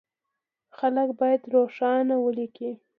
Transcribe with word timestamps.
خلک 0.77 1.09
بايد 1.19 1.41
روښانه 1.53 2.15
وليکي. 2.25 2.71